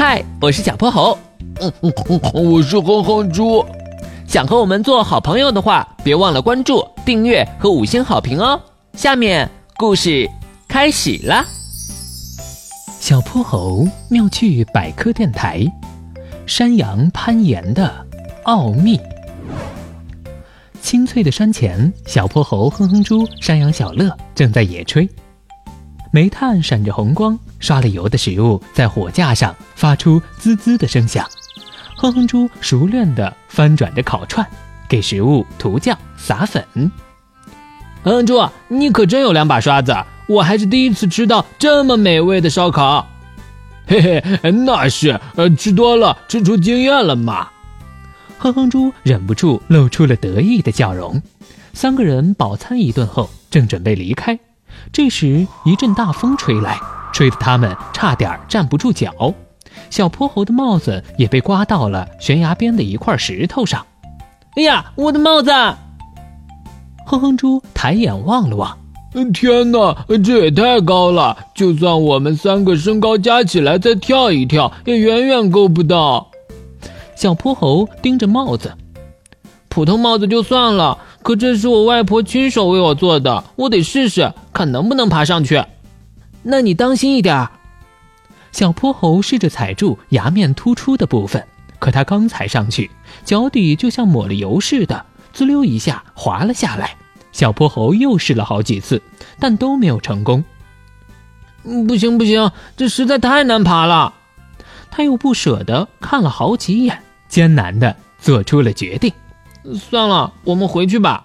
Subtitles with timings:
[0.00, 1.18] 嗨，我是小泼猴。
[1.60, 3.66] 嗯嗯嗯，我是哼哼猪。
[4.28, 8.60] 想和我们做好朋友的话，别忘了关注、订阅和五星好评哦。
[8.92, 10.30] 下面故事
[10.68, 11.44] 开始啦。
[13.00, 15.66] 小泼猴妙趣百科电台，
[16.46, 17.92] 山羊攀岩的
[18.44, 19.00] 奥秘。
[20.80, 25.08] 清脆的山前，小泼猴哼哼猪、山羊小乐正在野炊。
[26.10, 31.26] 煤炭闪着红光，刷了油的食物在火架上发出滋滋的声响。
[31.96, 34.46] 哼哼猪熟练地翻转着烤串，
[34.88, 36.64] 给食物涂酱撒粉。
[36.74, 36.90] 哼
[38.04, 39.94] 哼猪，你可真有两把刷子，
[40.28, 43.06] 我还是第一次吃到这么美味的烧烤。
[43.86, 47.48] 嘿嘿，那是，呃，吃多了吃出经验了嘛。
[48.38, 51.20] 哼哼猪忍不住露出了得意的笑容。
[51.72, 54.38] 三个人饱餐一顿后，正准备离开。
[54.92, 56.78] 这时，一阵大风吹来，
[57.12, 59.12] 吹得他们差点站不住脚。
[59.90, 63.86] 小泼猴的帽子也被刮到了悬崖边的一块石头上。
[64.56, 65.50] 哎呀，我的帽子！
[67.06, 68.76] 哼哼猪抬眼望了望，
[69.32, 71.36] 天哪，这也太高了！
[71.54, 76.28] 就算我们三个身高加起来再跳一跳，也远远够不到。
[77.14, 78.74] 小泼猴盯着帽子，
[79.68, 80.98] 普通帽子就算了。
[81.22, 85.64] 可这是我外婆亲手为我做的，我得试试看能不能爬上去。
[86.42, 87.48] 那你当心一点。
[88.50, 91.46] 小泼猴试着踩住牙面突出的部分，
[91.78, 92.90] 可他刚踩上去，
[93.24, 96.96] 脚底就像抹了油似的，滋溜一下滑了下来。
[97.30, 99.00] 小泼猴又试了好几次，
[99.38, 100.42] 但都没有成功。
[101.86, 104.12] 不行不行，这实在太难爬了。
[104.90, 106.98] 他又不舍得看了好几眼，
[107.28, 109.12] 艰难地做出了决定。
[109.78, 111.24] 算了，我们回去吧。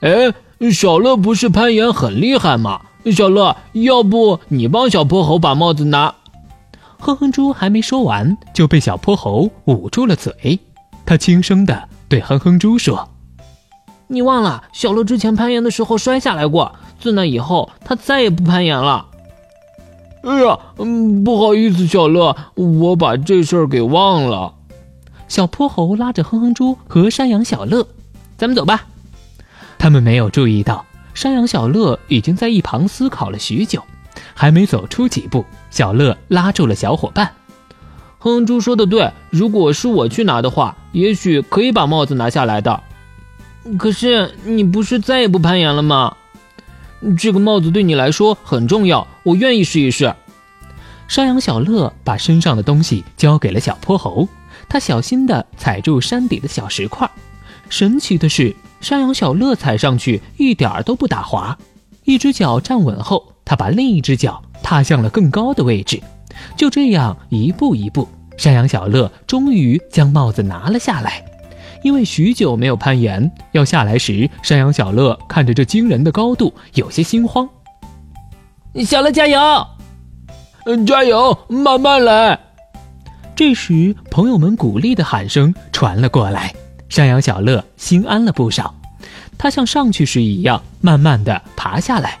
[0.00, 0.32] 哎，
[0.70, 2.82] 小乐不是攀岩很厉害吗？
[3.12, 6.14] 小乐，要不你帮小泼猴把帽子拿？
[7.00, 10.60] 哼哼猪还没说完，就被小泼猴捂住了嘴。
[11.04, 13.08] 他轻声地对哼哼猪说
[14.06, 19.06] ：“你忘了，小乐之前攀岩的时候摔下来过，自那以后他再也不攀岩了。”
[20.22, 24.54] 哎呀，嗯，不好意思，小乐，我把这事儿给忘了。
[25.26, 27.84] 小泼猴拉着哼哼猪和山羊小乐，
[28.36, 28.84] 咱们走吧。
[29.82, 33.82] 他们没有注意到，山羊小乐已经在一旁思考了许久，
[34.32, 37.32] 还没走出几步，小乐拉住了小伙伴。
[38.20, 42.80] 哼哼猪说的对，如果是我去拿的话，也许可以把帽子拿下来的。
[43.76, 46.16] 可是你不是再也不攀岩了吗？
[47.18, 50.14] 这个帽子对你来说很重要，我愿意试一试。
[51.08, 54.28] 山羊小乐把身上的东西交给了小泼猴。
[54.68, 57.10] 他小心地踩住山底的小石块，
[57.68, 61.56] 神奇的是，山羊小乐踩上去一点儿都不打滑。
[62.04, 66.02] 一只脚站稳后，他把另一只脚踏向了更高的位置。
[66.56, 71.24] 就这样，一步一步，山羊小乐终于将帽子拿了下来。
[71.84, 77.48] 因为许久没有攀岩，要下来时，山羊小乐看着这惊人的高度，有些心慌。
[78.84, 79.38] 小乐加油！
[80.64, 82.38] 嗯，加油，慢慢来。
[83.34, 86.54] 这时，朋友们鼓励的喊声传了过来，
[86.92, 88.74] 山羊小乐心安了不少。
[89.38, 92.18] 他像上去时一样，慢慢的爬下来。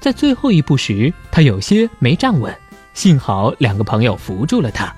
[0.00, 2.56] 在最后一步时，他有些没站稳，
[2.94, 4.90] 幸好两个朋友扶住了他。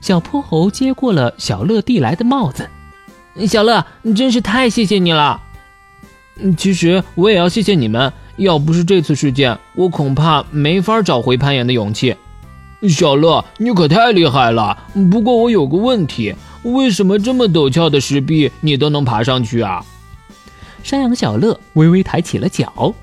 [0.00, 2.70] 小泼猴接过了小乐递来的帽子，
[3.48, 5.42] 小乐，真是太谢谢你了。
[6.56, 12.14] 其实我也要谢谢你们，要不是这次事件，我恐怕没法找回攀岩的勇气。
[12.88, 14.78] 小乐，你可太厉害了！
[15.10, 19.84] 不过我有个问题，为什么这么陡峭的石壁你都能爬上去啊？
[20.82, 22.94] 山羊小乐微微抬起了脚，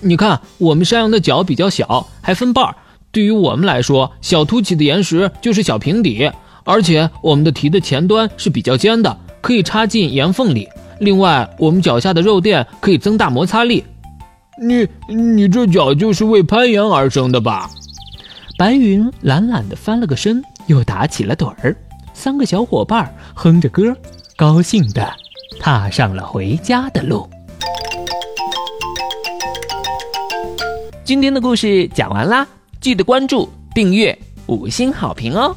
[0.00, 2.74] 你看，我们山羊的脚比较小，还分瓣儿。
[3.12, 6.30] 对于我们来说，小凸起的岩石就是小平底，
[6.64, 10.68] 而且我们的蹄的前端是比较尖的，可以插进岩缝里。
[11.00, 13.84] 另外，我们脚下的肉垫可以增大摩擦力。
[14.62, 17.68] 你你这脚就是为攀岩而生的吧？
[18.58, 21.74] 白云懒懒地翻了个身，又打起了盹儿。
[22.20, 23.96] 三个小伙伴哼着歌，
[24.36, 25.10] 高兴地
[25.58, 27.26] 踏上了回家的路。
[31.02, 32.46] 今天的故事讲完啦，
[32.78, 34.16] 记得关注、订阅、
[34.48, 35.56] 五星好评哦！